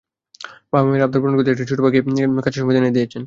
[0.71, 3.19] বাবা মেয়ের আবদার পূরণ করতে একটা ছোট টিয়া পাখি খাঁচাসমেত এনে দিয়েছেন।